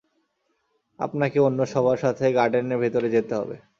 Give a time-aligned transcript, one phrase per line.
[0.99, 3.55] আপনাকে অন্য সবার সাথে গার্ডেনের ভেতরে যেতে হবে।